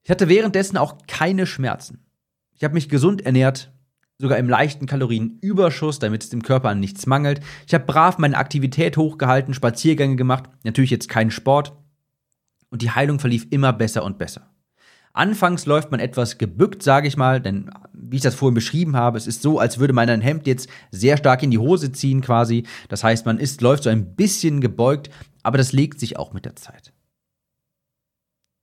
Ich 0.03 0.11
hatte 0.11 0.29
währenddessen 0.29 0.77
auch 0.77 0.99
keine 1.07 1.47
Schmerzen. 1.47 2.07
Ich 2.53 2.65
habe 2.65 2.75
mich 2.75 2.89
gesund 2.89 3.21
ernährt, 3.21 3.74
sogar 4.19 4.39
im 4.39 4.49
leichten 4.49 4.87
Kalorienüberschuss, 4.87 5.99
damit 5.99 6.23
es 6.23 6.31
dem 6.31 6.43
Körper 6.43 6.69
an 6.69 6.81
nichts 6.81 7.07
mangelt. 7.07 7.41
Ich 7.67 7.75
habe 7.75 7.85
brav 7.85 8.19
meine 8.19 8.37
Aktivität 8.37 8.97
hochgehalten, 8.97 9.55
Spaziergänge 9.55 10.17
gemacht, 10.17 10.45
natürlich 10.63 10.91
jetzt 10.91 11.09
keinen 11.09 11.31
Sport. 11.31 11.73
Und 12.71 12.83
die 12.83 12.91
Heilung 12.91 13.21
verlief 13.21 13.47
immer 13.51 13.73
besser 13.73 14.05
und 14.05 14.19
besser. 14.19 14.51
Anfangs 15.13 15.65
läuft 15.65 15.93
man 15.93 16.01
etwas 16.01 16.39
gebückt, 16.39 16.83
sage 16.83 17.07
ich 17.07 17.17
mal, 17.17 17.41
denn 17.41 17.71
wie 17.93 18.17
ich 18.17 18.23
das 18.23 18.35
vorhin 18.35 18.55
beschrieben 18.55 18.97
habe. 18.97 19.17
Es 19.17 19.29
ist 19.29 19.43
so, 19.43 19.61
als 19.61 19.79
würde 19.79 19.93
man 19.93 20.09
ein 20.09 20.21
Hemd 20.21 20.49
jetzt 20.49 20.69
sehr 20.91 21.17
stark 21.17 21.45
in 21.45 21.53
die 21.53 21.59
Hose 21.59 21.93
ziehen 21.93 22.21
quasi. 22.21 22.65
Das 22.89 23.05
heißt, 23.05 23.25
man 23.25 23.39
ist, 23.39 23.61
läuft 23.61 23.85
so 23.85 23.91
ein 23.91 24.17
bisschen 24.17 24.61
gebeugt, 24.61 25.11
aber 25.45 25.57
das 25.57 25.73
legt 25.73 26.01
sich 26.01 26.17
auch 26.19 26.33
mit 26.33 26.45
der 26.45 26.57
Zeit. 26.57 26.93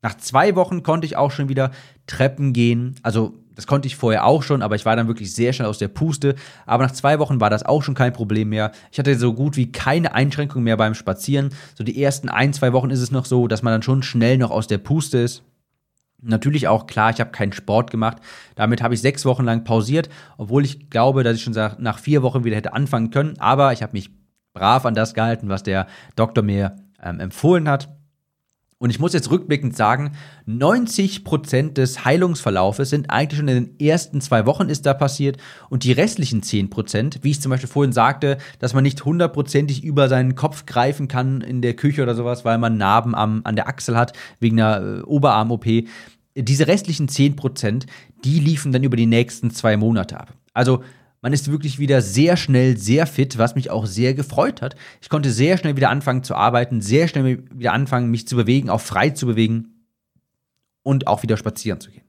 Nach 0.02 0.18
zwei 0.18 0.56
Wochen 0.56 0.84
konnte 0.84 1.06
ich 1.06 1.16
auch 1.16 1.32
schon 1.32 1.48
wieder 1.48 1.72
Treppen 2.06 2.52
gehen. 2.52 2.96
Also 3.02 3.41
das 3.62 3.68
konnte 3.68 3.86
ich 3.86 3.96
vorher 3.96 4.26
auch 4.26 4.42
schon, 4.42 4.64
aber 4.64 4.74
ich 4.74 4.88
war 4.88 4.96
dann 4.96 5.08
wirklich 5.08 5.36
sehr 5.36 5.54
schnell 5.54 5.68
aus 5.68 5.78
der 5.78 5.88
Puste. 5.88 6.34
Aber 6.66 6.84
nach 6.84 6.94
zwei 6.94 7.20
Wochen 7.20 7.40
war 7.40 7.52
das 7.52 7.64
auch 7.64 7.84
schon 7.84 7.94
kein 7.94 8.12
Problem 8.12 8.50
mehr. 8.50 8.72
Ich 8.92 8.98
hatte 8.98 9.16
so 9.16 9.36
gut 9.36 9.56
wie 9.56 9.72
keine 9.72 10.16
Einschränkung 10.16 10.64
mehr 10.64 10.78
beim 10.78 10.96
Spazieren. 10.96 11.50
So 11.76 11.84
die 11.84 12.02
ersten 12.02 12.28
ein, 12.28 12.54
zwei 12.54 12.74
Wochen 12.74 12.90
ist 12.90 13.02
es 13.02 13.12
noch 13.12 13.26
so, 13.26 13.48
dass 13.48 13.62
man 13.62 13.72
dann 13.72 13.84
schon 13.84 14.02
schnell 14.02 14.40
noch 14.40 14.50
aus 14.50 14.66
der 14.66 14.80
Puste 14.80 15.20
ist. 15.20 15.44
Natürlich 16.24 16.68
auch 16.68 16.88
klar, 16.88 17.12
ich 17.12 17.20
habe 17.20 17.30
keinen 17.30 17.54
Sport 17.54 17.92
gemacht. 17.92 18.18
Damit 18.56 18.82
habe 18.82 18.96
ich 18.96 19.02
sechs 19.02 19.26
Wochen 19.26 19.46
lang 19.46 19.64
pausiert, 19.64 20.10
obwohl 20.38 20.66
ich 20.66 20.90
glaube, 20.90 21.22
dass 21.22 21.36
ich 21.36 21.44
schon 21.44 21.54
nach 21.78 22.00
vier 22.00 22.24
Wochen 22.24 22.44
wieder 22.44 22.56
hätte 22.56 22.74
anfangen 22.74 23.12
können. 23.12 23.40
Aber 23.40 23.74
ich 23.74 23.84
habe 23.84 23.94
mich 23.94 24.10
brav 24.54 24.88
an 24.88 24.96
das 24.96 25.14
gehalten, 25.14 25.50
was 25.50 25.62
der 25.62 25.86
Doktor 26.16 26.42
mir 26.42 26.78
ähm, 27.00 27.20
empfohlen 27.20 27.70
hat. 27.70 27.90
Und 28.82 28.90
ich 28.90 29.00
muss 29.00 29.14
jetzt 29.14 29.30
rückblickend 29.30 29.78
sagen, 29.78 30.14
90% 30.48 31.74
des 31.74 32.04
Heilungsverlaufes 32.04 32.90
sind 32.90 33.12
eigentlich 33.12 33.38
schon 33.38 33.48
in 33.48 33.66
den 33.66 33.80
ersten 33.80 34.22
zwei 34.22 34.48
Wochen 34.48 34.70
ist 34.70 34.88
da 34.88 34.96
passiert 34.96 35.38
und 35.70 35.84
die 35.84 35.92
restlichen 35.92 36.42
10%, 36.42 37.20
wie 37.22 37.30
ich 37.30 37.42
zum 37.42 37.52
Beispiel 37.52 37.70
vorhin 37.70 37.94
sagte, 37.94 38.40
dass 38.58 38.74
man 38.74 38.82
nicht 38.82 39.06
hundertprozentig 39.06 39.84
über 39.84 40.10
seinen 40.10 40.34
Kopf 40.34 40.66
greifen 40.66 41.08
kann 41.08 41.42
in 41.42 41.62
der 41.62 41.76
Küche 41.76 42.02
oder 42.02 42.16
sowas, 42.16 42.44
weil 42.44 42.58
man 42.58 42.78
Narben 42.78 43.14
am, 43.14 43.42
an 43.44 43.56
der 43.56 43.68
Achsel 43.68 43.96
hat 43.96 44.14
wegen 44.40 44.60
einer 44.60 45.02
äh, 45.02 45.02
Oberarm-OP. 45.02 45.68
Diese 46.36 46.68
restlichen 46.68 47.08
10%, 47.08 47.86
die 48.26 48.40
liefen 48.40 48.72
dann 48.72 48.84
über 48.84 48.98
die 48.98 49.06
nächsten 49.06 49.52
zwei 49.52 49.78
Monate 49.78 50.20
ab. 50.20 50.34
Also 50.56 50.82
man 51.22 51.34
ist 51.34 51.52
wirklich 51.52 51.78
wieder 51.80 52.02
sehr 52.02 52.36
schnell 52.36 52.78
sehr 52.78 53.06
fit, 53.06 53.38
was 53.38 53.56
mich 53.56 53.70
auch 53.70 53.86
sehr 53.86 54.14
gefreut 54.14 54.62
hat. 54.62 54.76
Ich 55.02 55.10
konnte 55.10 55.32
sehr 55.32 55.58
schnell 55.58 55.76
wieder 55.76 55.90
anfangen 55.90 56.24
zu 56.24 56.36
arbeiten, 56.36 56.82
sehr 56.82 57.08
schnell 57.08 57.44
wieder 57.54 57.74
anfangen, 57.74 58.10
mich 58.10 58.28
zu 58.28 58.36
bewegen, 58.36 58.70
auch 58.70 58.82
frei 58.82 59.12
zu 59.12 59.28
bewegen 59.28 59.86
und 60.84 61.08
auch 61.08 61.22
wieder 61.22 61.38
spazieren 61.38 61.80
zu 61.80 61.92
gehen. 61.92 62.06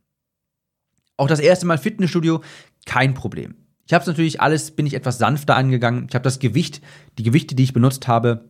Auch 1.18 1.28
das 1.28 1.40
erste 1.40 1.66
Mal 1.66 1.78
Fitnessstudio, 1.78 2.42
kein 2.86 3.12
Problem. 3.12 3.54
Ich 3.86 3.92
habe 3.92 4.00
es 4.00 4.08
natürlich 4.08 4.40
alles, 4.40 4.70
bin 4.70 4.86
ich 4.86 4.94
etwas 4.94 5.18
sanfter 5.18 5.56
angegangen. 5.56 6.06
Ich 6.08 6.14
habe 6.14 6.24
das 6.24 6.38
Gewicht, 6.38 6.80
die 7.18 7.22
Gewichte, 7.22 7.54
die 7.54 7.64
ich 7.64 7.74
benutzt 7.74 8.08
habe, 8.08 8.48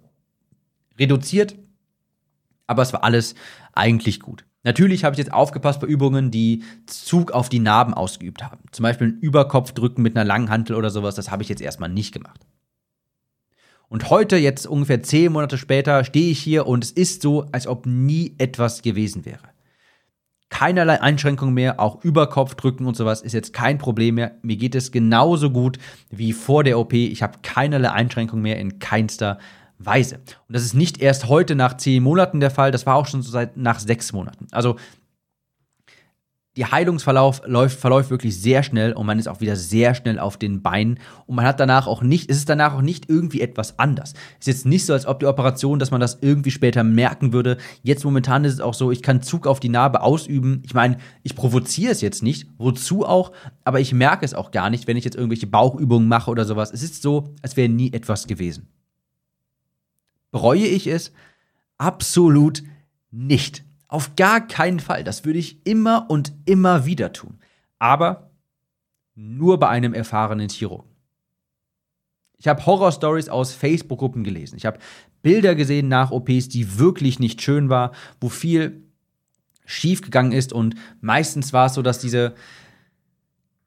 reduziert, 0.99 1.57
aber 2.69 2.83
es 2.83 2.93
war 2.93 3.03
alles 3.03 3.35
eigentlich 3.73 4.21
gut. 4.21 4.45
Natürlich 4.65 5.05
habe 5.05 5.15
ich 5.15 5.19
jetzt 5.19 5.33
aufgepasst 5.33 5.81
bei 5.81 5.87
Übungen, 5.87 6.31
die 6.31 6.63
Zug 6.87 7.33
auf 7.33 7.49
die 7.49 7.59
Narben 7.59 7.95
ausgeübt 7.95 8.45
haben. 8.45 8.61
Zum 8.71 8.85
Beispiel 8.85 9.09
ein 9.09 9.19
Überkopfdrücken 9.21 10.03
mit 10.03 10.17
einer 10.17 10.25
langen 10.25 10.51
Hantel 10.51 10.77
oder 10.77 10.91
sowas, 10.91 11.17
das 11.17 11.31
habe 11.31 11.43
ich 11.43 11.49
jetzt 11.49 11.63
erstmal 11.63 11.89
nicht 11.89 12.13
gemacht. 12.13 12.41
Und 13.89 14.09
heute, 14.09 14.37
jetzt 14.37 14.67
ungefähr 14.67 15.03
zehn 15.03 15.33
Monate 15.33 15.59
später, 15.59 16.05
stehe 16.05 16.31
ich 16.31 16.39
hier 16.39 16.67
und 16.67 16.85
es 16.85 16.93
ist 16.93 17.21
so, 17.23 17.47
als 17.53 17.67
ob 17.67 17.85
nie 17.85 18.35
etwas 18.39 18.81
gewesen 18.81 19.27
wäre. 19.27 19.53
Keinerlei 20.49 21.01
Einschränkungen 21.01 21.55
mehr, 21.55 21.81
auch 21.81 22.03
Überkopfdrücken 22.05 22.87
und 22.87 22.97
sowas 22.97 23.21
ist 23.21 23.33
jetzt 23.33 23.53
kein 23.53 23.79
Problem 23.79 24.15
mehr. 24.15 24.37
Mir 24.43 24.57
geht 24.57 24.75
es 24.75 24.93
genauso 24.93 25.51
gut 25.51 25.79
wie 26.11 26.33
vor 26.33 26.63
der 26.63 26.79
OP. 26.79 26.93
Ich 26.93 27.23
habe 27.23 27.39
keinerlei 27.43 27.91
Einschränkungen 27.91 28.43
mehr 28.43 28.59
in 28.59 28.79
keinster 28.79 29.39
Weise. 29.87 30.17
Und 30.17 30.55
das 30.55 30.63
ist 30.63 30.75
nicht 30.75 31.01
erst 31.01 31.29
heute 31.29 31.55
nach 31.55 31.77
zehn 31.77 32.03
Monaten 32.03 32.41
der 32.41 32.51
Fall, 32.51 32.71
das 32.71 32.87
war 32.87 32.97
auch 32.97 33.07
schon 33.07 33.23
so 33.23 33.31
seit 33.31 33.57
nach 33.57 33.79
sechs 33.79 34.13
Monaten. 34.13 34.47
Also 34.51 34.77
die 36.57 36.67
Heilungsverlauf 36.67 37.41
läuft, 37.47 37.81
verläuft 37.81 38.11
wirklich 38.11 38.39
sehr 38.39 38.63
schnell 38.63 38.93
und 38.93 39.07
man 39.07 39.19
ist 39.19 39.27
auch 39.27 39.41
wieder 39.41 39.57
sehr 39.57 39.95
schnell 39.95 40.19
auf 40.19 40.37
den 40.37 40.61
Beinen 40.61 40.99
und 41.27 41.37
man 41.37 41.47
hat 41.47 41.61
danach 41.61 41.87
auch 41.87 42.03
nicht, 42.03 42.31
es 42.31 42.37
ist 42.37 42.49
danach 42.49 42.75
auch 42.75 42.83
nicht 42.83 43.09
irgendwie 43.09 43.41
etwas 43.41 43.79
anders. 43.79 44.13
Es 44.39 44.47
ist 44.47 44.55
jetzt 44.55 44.67
nicht 44.67 44.85
so, 44.85 44.93
als 44.93 45.07
ob 45.07 45.21
die 45.21 45.27
Operation, 45.27 45.79
dass 45.79 45.91
man 45.91 46.01
das 46.01 46.19
irgendwie 46.21 46.51
später 46.51 46.85
merken 46.85 47.33
würde. 47.33 47.57
Jetzt 47.83 48.05
momentan 48.05 48.45
ist 48.45 48.53
es 48.53 48.61
auch 48.61 48.75
so, 48.75 48.91
ich 48.91 49.03
kann 49.03 49.23
Zug 49.23 49.47
auf 49.47 49.61
die 49.61 49.71
Narbe 49.71 50.03
ausüben. 50.03 50.63
Ich 50.67 50.75
meine, 50.75 50.99
ich 51.23 51.35
provoziere 51.35 51.93
es 51.93 52.03
jetzt 52.03 52.23
nicht, 52.23 52.47
wozu 52.59 53.07
auch, 53.07 53.33
aber 53.65 53.81
ich 53.81 53.95
merke 53.95 54.25
es 54.27 54.35
auch 54.35 54.51
gar 54.51 54.69
nicht, 54.69 54.87
wenn 54.87 54.99
ich 54.99 55.05
jetzt 55.05 55.17
irgendwelche 55.17 55.47
Bauchübungen 55.47 56.09
mache 56.09 56.31
oder 56.31 56.45
sowas. 56.45 56.71
Es 56.71 56.83
ist 56.83 57.01
so, 57.01 57.33
als 57.41 57.57
wäre 57.57 57.71
nie 57.71 57.95
etwas 57.95 58.27
gewesen. 58.27 58.69
Bereue 60.33 60.67
ich 60.67 60.89
es? 60.89 61.13
Absolut 61.79 62.65
nicht. 63.13 63.65
Auf 63.87 64.17
gar 64.17 64.47
keinen 64.47 64.81
Fall. 64.81 65.05
Das 65.05 65.25
würde 65.25 65.39
ich 65.39 65.65
immer 65.65 66.11
und 66.11 66.33
immer 66.47 66.87
wieder 66.87 67.13
tun. 67.13 67.39
Aber 67.79 68.31
nur 69.15 69.61
bei 69.61 69.69
einem 69.69 69.95
erfahrenen 69.95 70.49
Chirurgen. 70.49 70.91
Ich 72.39 72.49
habe 72.49 72.67
Horror-Stories 72.67 73.29
aus 73.29 73.53
Facebook-Gruppen 73.53 74.25
gelesen. 74.25 74.57
Ich 74.57 74.67
habe 74.67 74.81
Bilder 75.23 75.55
gesehen 75.55 75.87
nach 75.87 76.11
OPs, 76.11 76.49
die 76.49 76.79
wirklich 76.79 77.21
nicht 77.21 77.41
schön 77.41 77.69
war, 77.69 77.93
wo 78.21 78.29
viel 78.29 78.83
schiefgegangen 79.65 80.33
ist 80.33 80.53
und 80.53 80.75
meistens 81.01 81.53
war 81.53 81.67
es 81.67 81.75
so, 81.75 81.83
dass 81.83 82.01
diese, 82.01 82.35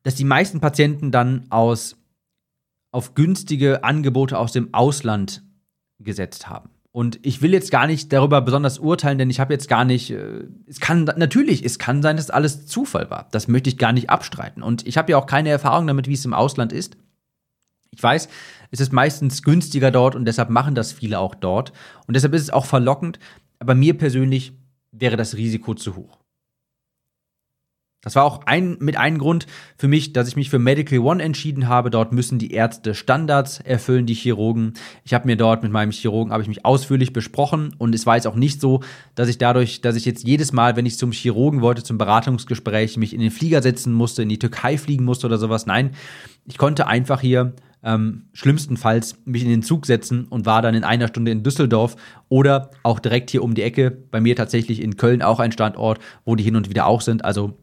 dass 0.03 0.15
die 0.15 0.25
meisten 0.25 0.59
Patienten 0.59 1.11
dann 1.11 1.45
aus 1.51 1.95
auf 2.91 3.15
günstige 3.15 3.85
Angebote 3.85 4.37
aus 4.37 4.51
dem 4.51 4.73
Ausland 4.73 5.44
gesetzt 5.99 6.47
haben. 6.49 6.69
Und 6.91 7.19
ich 7.23 7.41
will 7.41 7.51
jetzt 7.51 7.71
gar 7.71 7.87
nicht 7.87 8.13
darüber 8.13 8.39
besonders 8.39 8.79
urteilen, 8.79 9.17
denn 9.17 9.29
ich 9.29 9.41
habe 9.41 9.53
jetzt 9.53 9.67
gar 9.67 9.83
nicht, 9.83 10.11
äh, 10.11 10.45
es 10.65 10.79
kann 10.79 11.03
natürlich, 11.03 11.65
es 11.65 11.77
kann 11.77 12.01
sein, 12.01 12.15
dass 12.15 12.29
alles 12.29 12.67
Zufall 12.67 13.09
war. 13.09 13.27
Das 13.31 13.49
möchte 13.49 13.69
ich 13.69 13.77
gar 13.77 13.91
nicht 13.91 14.09
abstreiten. 14.09 14.63
Und 14.63 14.87
ich 14.87 14.97
habe 14.97 15.11
ja 15.11 15.17
auch 15.17 15.25
keine 15.25 15.49
Erfahrung 15.49 15.87
damit, 15.87 16.07
wie 16.07 16.13
es 16.13 16.23
im 16.23 16.33
Ausland 16.33 16.71
ist. 16.71 16.95
Ich 17.91 18.01
weiß, 18.01 18.29
es 18.71 18.79
ist 18.79 18.93
meistens 18.93 19.43
günstiger 19.43 19.91
dort 19.91 20.15
und 20.15 20.23
deshalb 20.23 20.49
machen 20.49 20.73
das 20.73 20.93
viele 20.93 21.19
auch 21.19 21.35
dort. 21.35 21.73
Und 22.07 22.15
deshalb 22.15 22.33
ist 22.33 22.43
es 22.43 22.49
auch 22.49 22.65
verlockend. 22.65 23.19
Aber 23.59 23.75
mir 23.75 23.97
persönlich 23.97 24.53
wäre 24.91 25.17
das 25.17 25.35
Risiko 25.35 25.73
zu 25.75 25.97
hoch. 25.97 26.19
Das 28.05 28.15
war 28.15 28.23
auch 28.23 28.41
ein, 28.45 28.77
mit 28.79 28.97
einem 28.97 29.17
Grund 29.17 29.47
für 29.77 29.87
mich, 29.87 30.13
dass 30.13 30.27
ich 30.27 30.35
mich 30.35 30.51
für 30.51 30.59
Medical 30.59 30.99
One 30.99 31.21
entschieden 31.21 31.67
habe. 31.67 31.89
Dort 31.89 32.13
müssen 32.13 32.37
die 32.37 32.51
Ärzte 32.51 32.93
Standards 32.93 33.59
erfüllen, 33.59 34.05
die 34.05 34.13
Chirurgen. 34.13 34.75
Ich 35.03 35.15
habe 35.15 35.25
mir 35.25 35.35
dort 35.35 35.63
mit 35.63 35.71
meinem 35.71 35.89
Chirurgen 35.89 36.31
habe 36.31 36.43
ich 36.43 36.47
mich 36.47 36.65
ausführlich 36.65 37.13
besprochen 37.13 37.75
und 37.79 37.95
es 37.95 38.05
war 38.05 38.15
jetzt 38.15 38.27
auch 38.27 38.35
nicht 38.35 38.61
so, 38.61 38.81
dass 39.15 39.27
ich 39.27 39.39
dadurch, 39.39 39.81
dass 39.81 39.95
ich 39.95 40.05
jetzt 40.05 40.23
jedes 40.23 40.53
Mal, 40.53 40.75
wenn 40.75 40.85
ich 40.85 40.99
zum 40.99 41.11
Chirurgen 41.11 41.61
wollte, 41.61 41.81
zum 41.81 41.97
Beratungsgespräch, 41.97 42.95
mich 42.97 43.11
in 43.11 43.21
den 43.21 43.31
Flieger 43.31 43.63
setzen 43.63 43.91
musste, 43.91 44.21
in 44.21 44.29
die 44.29 44.39
Türkei 44.39 44.77
fliegen 44.77 45.03
musste 45.03 45.25
oder 45.25 45.39
sowas. 45.39 45.65
Nein, 45.65 45.91
ich 46.45 46.59
konnte 46.59 46.85
einfach 46.85 47.21
hier 47.21 47.53
ähm, 47.83 48.27
schlimmstenfalls 48.33 49.17
mich 49.25 49.43
in 49.43 49.49
den 49.49 49.63
Zug 49.63 49.87
setzen 49.87 50.25
und 50.25 50.45
war 50.45 50.61
dann 50.61 50.75
in 50.75 50.83
einer 50.83 51.07
Stunde 51.07 51.31
in 51.31 51.41
Düsseldorf 51.41 51.95
oder 52.29 52.69
auch 52.83 52.99
direkt 52.99 53.31
hier 53.31 53.43
um 53.43 53.55
die 53.55 53.63
Ecke. 53.63 53.89
Bei 53.89 54.21
mir 54.21 54.35
tatsächlich 54.35 54.79
in 54.79 54.95
Köln 54.95 55.23
auch 55.23 55.39
ein 55.39 55.51
Standort, 55.51 55.99
wo 56.23 56.35
die 56.35 56.43
hin 56.43 56.55
und 56.55 56.69
wieder 56.69 56.85
auch 56.85 57.01
sind. 57.01 57.25
Also 57.25 57.57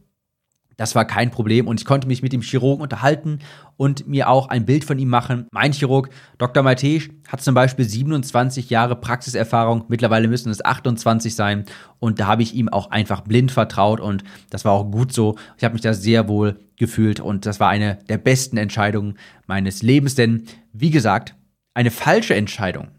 das 0.77 0.95
war 0.95 1.05
kein 1.05 1.31
Problem 1.31 1.67
und 1.67 1.79
ich 1.79 1.85
konnte 1.85 2.07
mich 2.07 2.21
mit 2.21 2.33
dem 2.33 2.41
Chirurgen 2.41 2.81
unterhalten 2.81 3.39
und 3.77 4.07
mir 4.07 4.29
auch 4.29 4.49
ein 4.49 4.65
Bild 4.65 4.83
von 4.83 4.99
ihm 4.99 5.09
machen. 5.09 5.47
Mein 5.51 5.73
Chirurg, 5.73 6.09
Dr. 6.37 6.63
Matej, 6.63 7.09
hat 7.27 7.41
zum 7.41 7.55
Beispiel 7.55 7.85
27 7.85 8.69
Jahre 8.69 8.95
Praxiserfahrung, 8.95 9.85
mittlerweile 9.87 10.27
müssen 10.27 10.49
es 10.49 10.63
28 10.63 11.35
sein 11.35 11.65
und 11.99 12.19
da 12.19 12.27
habe 12.27 12.43
ich 12.43 12.53
ihm 12.55 12.69
auch 12.69 12.91
einfach 12.91 13.21
blind 13.21 13.51
vertraut 13.51 13.99
und 13.99 14.23
das 14.49 14.65
war 14.65 14.73
auch 14.73 14.89
gut 14.89 15.13
so. 15.13 15.35
Ich 15.57 15.63
habe 15.63 15.73
mich 15.73 15.81
da 15.81 15.93
sehr 15.93 16.27
wohl 16.27 16.59
gefühlt 16.77 17.19
und 17.19 17.45
das 17.45 17.59
war 17.59 17.69
eine 17.69 17.99
der 18.09 18.17
besten 18.17 18.57
Entscheidungen 18.57 19.17
meines 19.47 19.81
Lebens, 19.81 20.15
denn 20.15 20.43
wie 20.71 20.91
gesagt, 20.91 21.35
eine 21.73 21.91
falsche 21.91 22.35
Entscheidung 22.35 22.89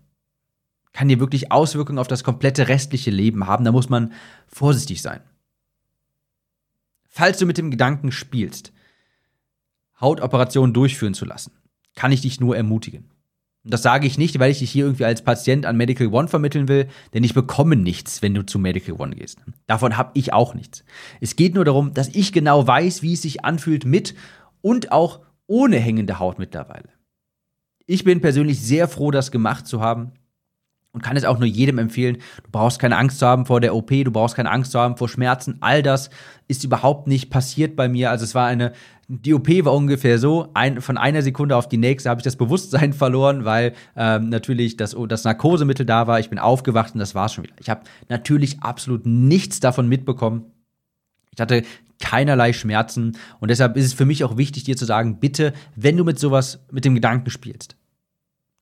kann 0.93 1.09
dir 1.09 1.21
wirklich 1.21 1.53
Auswirkungen 1.53 1.99
auf 1.99 2.09
das 2.09 2.25
komplette 2.25 2.69
restliche 2.69 3.11
Leben 3.11 3.47
haben. 3.47 3.65
Da 3.65 3.73
muss 3.73 3.89
man 3.89 4.13
vorsichtig 4.47 5.03
sein. 5.03 5.21
Falls 7.17 7.39
du 7.39 7.47
mit 7.47 7.59
dem 7.59 7.71
Gedanken 7.71 8.11
spielst, 8.11 8.73
Hautoperationen 10.01 10.75
durchführen 10.75 11.15
zu 11.15 11.25
lassen, 11.25 11.53
kann 11.95 12.11
ich 12.11 12.23
dich 12.23 12.41
nur 12.41 12.57
ermutigen. 12.57 13.09
Und 13.63 13.73
das 13.73 13.85
sage 13.85 14.09
ich 14.09 14.19
nicht, 14.19 14.41
weil 14.41 14.51
ich 14.51 14.59
dich 14.59 14.73
hier 14.73 14.85
irgendwie 14.85 15.05
als 15.05 15.23
Patient 15.23 15.65
an 15.65 15.77
Medical 15.77 16.09
One 16.09 16.27
vermitteln 16.27 16.67
will, 16.67 16.89
denn 17.13 17.23
ich 17.23 17.33
bekomme 17.33 17.77
nichts, 17.77 18.21
wenn 18.21 18.35
du 18.35 18.45
zu 18.45 18.59
Medical 18.59 18.97
One 19.01 19.15
gehst. 19.15 19.39
Davon 19.69 19.97
habe 19.97 20.11
ich 20.15 20.33
auch 20.33 20.55
nichts. 20.55 20.85
Es 21.21 21.37
geht 21.37 21.55
nur 21.55 21.65
darum, 21.65 21.95
dass 21.95 22.09
ich 22.09 22.33
genau 22.33 22.67
weiß, 22.67 23.03
wie 23.03 23.13
es 23.13 23.23
sich 23.23 23.45
anfühlt 23.45 23.85
mit 23.85 24.17
und 24.61 24.91
auch 24.91 25.21
ohne 25.47 25.79
hängende 25.79 26.19
Haut 26.19 26.41
mittlerweile. 26.41 26.89
Ich 27.87 28.03
bin 28.03 28.23
persönlich 28.23 28.61
sehr 28.61 28.89
froh, 28.89 29.13
das 29.13 29.31
gemacht 29.31 29.69
zu 29.69 29.81
haben 29.81 30.15
und 30.95 31.03
kann 31.03 31.17
es 31.17 31.25
auch 31.25 31.39
nur 31.39 31.49
jedem 31.49 31.79
empfehlen. 31.79 32.19
Du 32.45 32.51
brauchst 32.51 32.79
keine 32.79 32.97
Angst 32.97 33.19
zu 33.19 33.27
haben 33.27 33.45
vor 33.45 33.61
der 33.61 33.75
OP, 33.75 33.91
du 33.91 34.11
brauchst 34.11 34.37
keine 34.37 34.51
Angst 34.51 34.73
zu 34.73 34.81
haben 34.81 34.97
vor 34.97 35.09
Schmerzen. 35.09 35.59
All 35.61 35.83
das 35.83 36.09
ist 36.49 36.65
überhaupt 36.65 37.09
nicht 37.09 37.31
passiert 37.31 37.77
bei 37.77 37.89
mir. 37.89 38.11
Also 38.11 38.25
es 38.25 38.35
war 38.35 38.47
eine, 38.47 38.73
die 39.09 39.35
OP 39.35 39.49
war 39.65 39.75
ungefähr 39.75 40.19
so, 40.19 40.49
ein, 40.55 40.81
von 40.81 40.97
einer 40.97 41.23
Sekunde 41.23 41.57
auf 41.57 41.69
die 41.69 41.77
nächste 41.77 42.09
habe 42.09 42.21
ich 42.21 42.25
das 42.25 42.37
Bewusstsein 42.37 42.93
verloren, 42.95 43.45
weil 43.45 43.75
ähm, 43.97 44.29
natürlich 44.29 44.77
das, 44.77 44.97
das 45.09 45.25
Narkosemittel 45.25 45.85
da 45.85 46.07
war. 46.07 46.21
Ich 46.21 46.31
bin 46.31 46.39
aufgewacht 46.39 46.95
und 46.95 47.01
das 47.01 47.15
war's 47.15 47.35
schon 47.35 47.45
wieder. 47.45 47.57
Ich 47.61 47.69
habe 47.69 47.83
natürlich 48.09 48.63
absolut 48.63 49.05
nichts 49.05 49.61
davon 49.61 49.89
mitbekommen. 49.89 50.47
Ich 51.33 51.41
hatte 51.41 51.65
keinerlei 52.01 52.53
Schmerzen 52.53 53.17
und 53.41 53.51
deshalb 53.51 53.77
ist 53.77 53.87
es 53.87 53.95
für 53.95 54.05
mich 54.05 54.23
auch 54.23 54.37
wichtig, 54.37 54.65
dir 54.65 54.77
zu 54.77 54.85
sagen, 54.85 55.19
bitte, 55.19 55.53
wenn 55.75 55.97
du 55.97 56.05
mit 56.05 56.19
sowas, 56.19 56.61
mit 56.71 56.85
dem 56.85 56.95
Gedanken 56.95 57.31
spielst, 57.31 57.77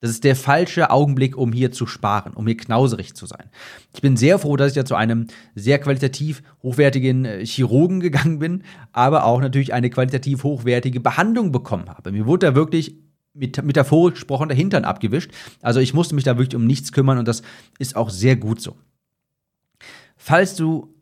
das 0.03 0.11
ist 0.11 0.25
der 0.25 0.35
falsche 0.35 0.91
Augenblick, 0.91 1.37
um 1.37 1.53
hier 1.53 1.71
zu 1.71 1.87
sparen, 1.87 2.33
um 2.35 2.45
hier 2.45 2.57
knauserig 2.57 3.15
zu 3.15 3.25
sein. 3.25 3.49
Ich 3.95 4.03
bin 4.03 4.17
sehr 4.17 4.41
froh, 4.41 4.57
dass 4.57 4.73
ich 4.73 4.77
ja 4.77 4.85
zu 4.85 4.97
einem 4.97 5.29
sehr 5.55 5.79
qualitativ 5.79 6.43
hochwertigen 6.61 7.25
äh, 7.25 7.47
Chirurgen 7.47 8.01
gegangen 8.01 8.41
bin, 8.41 8.65
aber 8.91 9.25
auch 9.25 9.41
natürlich 9.41 9.73
eine 9.73 9.91
qualitativ 9.91 10.43
hochwertige 10.43 10.99
Behandlung 10.99 11.53
bekommen 11.53 11.89
habe. 11.89 12.11
Mir 12.11 12.27
wurde 12.27 12.49
da 12.49 12.55
wirklich 12.57 12.97
mit, 13.33 13.63
metaphorisch 13.63 14.15
gesprochen 14.15 14.49
der 14.49 14.57
Hintern 14.57 14.85
abgewischt. 14.85 15.31
Also 15.63 15.79
ich 15.79 15.95
musste 15.95 16.17
mich 16.17 16.25
da 16.25 16.37
wirklich 16.37 16.57
um 16.57 16.67
nichts 16.67 16.91
kümmern 16.91 17.19
und 17.19 17.29
das 17.29 17.43
ist 17.79 17.95
auch 17.95 18.11
sehr 18.11 18.35
gut 18.35 18.61
so. 18.61 18.77
Falls 20.17 20.57
du 20.57 20.93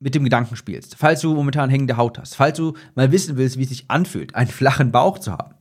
mit 0.00 0.14
dem 0.14 0.24
Gedanken 0.24 0.56
spielst, 0.56 0.96
falls 0.96 1.22
du 1.22 1.32
momentan 1.32 1.70
hängende 1.70 1.96
Haut 1.96 2.18
hast, 2.18 2.34
falls 2.36 2.58
du 2.58 2.74
mal 2.94 3.10
wissen 3.10 3.38
willst, 3.38 3.56
wie 3.56 3.62
es 3.62 3.70
sich 3.70 3.90
anfühlt, 3.90 4.34
einen 4.34 4.50
flachen 4.50 4.92
Bauch 4.92 5.18
zu 5.18 5.32
haben, 5.32 5.54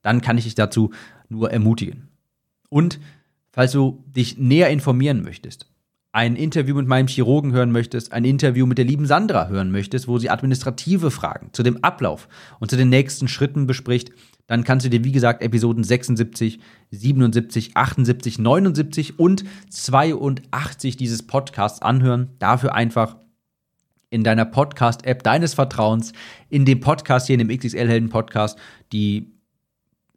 dann 0.00 0.22
kann 0.22 0.38
ich 0.38 0.44
dich 0.44 0.54
dazu 0.54 0.92
nur 1.28 1.50
ermutigen. 1.50 2.08
Und 2.68 3.00
falls 3.52 3.72
du 3.72 4.04
dich 4.06 4.38
näher 4.38 4.70
informieren 4.70 5.22
möchtest, 5.22 5.66
ein 6.14 6.36
Interview 6.36 6.76
mit 6.76 6.86
meinem 6.86 7.08
Chirurgen 7.08 7.52
hören 7.52 7.72
möchtest, 7.72 8.12
ein 8.12 8.24
Interview 8.24 8.66
mit 8.66 8.78
der 8.78 8.84
lieben 8.84 9.04
Sandra 9.04 9.48
hören 9.48 9.72
möchtest, 9.72 10.06
wo 10.06 10.18
sie 10.18 10.30
administrative 10.30 11.10
Fragen 11.10 11.48
zu 11.52 11.64
dem 11.64 11.82
Ablauf 11.82 12.28
und 12.60 12.70
zu 12.70 12.76
den 12.76 12.88
nächsten 12.88 13.26
Schritten 13.26 13.66
bespricht, 13.66 14.12
dann 14.46 14.62
kannst 14.62 14.86
du 14.86 14.90
dir, 14.90 15.02
wie 15.02 15.10
gesagt, 15.10 15.42
Episoden 15.42 15.82
76, 15.82 16.60
77, 16.92 17.76
78, 17.76 18.38
79 18.38 19.18
und 19.18 19.44
82 19.70 20.96
dieses 20.96 21.26
Podcasts 21.26 21.82
anhören. 21.82 22.30
Dafür 22.38 22.74
einfach 22.74 23.16
in 24.10 24.22
deiner 24.22 24.44
Podcast-App 24.44 25.24
deines 25.24 25.54
Vertrauens, 25.54 26.12
in 26.48 26.64
dem 26.64 26.78
Podcast 26.78 27.26
hier, 27.26 27.34
in 27.34 27.48
dem 27.48 27.58
XXL-Helden-Podcast, 27.58 28.56
die 28.92 29.33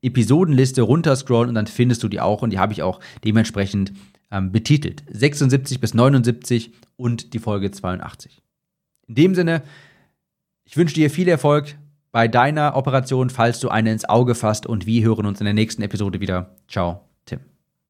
Episodenliste 0.01 0.81
runterscrollen 0.81 1.49
und 1.49 1.55
dann 1.55 1.67
findest 1.67 2.03
du 2.03 2.07
die 2.07 2.19
auch 2.19 2.41
und 2.41 2.51
die 2.51 2.59
habe 2.59 2.73
ich 2.73 2.83
auch 2.83 2.99
dementsprechend 3.23 3.93
ähm, 4.31 4.51
betitelt. 4.51 5.03
76 5.11 5.79
bis 5.79 5.93
79 5.93 6.71
und 6.95 7.33
die 7.33 7.39
Folge 7.39 7.71
82. 7.71 8.41
In 9.07 9.15
dem 9.15 9.35
Sinne, 9.35 9.63
ich 10.65 10.77
wünsche 10.77 10.95
dir 10.95 11.09
viel 11.09 11.27
Erfolg 11.27 11.77
bei 12.11 12.27
deiner 12.27 12.75
Operation, 12.75 13.29
falls 13.29 13.59
du 13.59 13.69
eine 13.69 13.91
ins 13.91 14.07
Auge 14.07 14.35
fasst 14.35 14.65
und 14.65 14.85
wir 14.85 15.03
hören 15.03 15.25
uns 15.25 15.39
in 15.39 15.45
der 15.45 15.53
nächsten 15.53 15.81
Episode 15.81 16.19
wieder. 16.19 16.55
Ciao. 16.67 17.06